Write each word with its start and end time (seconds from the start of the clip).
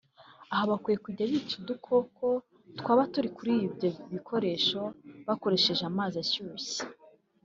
aha 0.51 0.63
bakwiye 0.71 0.97
kujya 1.05 1.23
bica 1.31 1.55
udukoko 1.61 2.25
twaba 2.79 3.03
turi 3.13 3.29
kuri 3.37 3.53
ibyo 3.67 3.87
bikoresho 4.13 4.79
bakoresheje 5.27 5.83
amazi 5.91 6.15
ashyushye 6.23 6.79